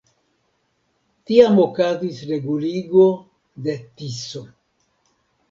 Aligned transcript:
Tiam 1.31 1.61
okazis 1.63 2.23
reguligo 2.31 3.05
de 3.69 3.77
Tiso. 4.01 4.45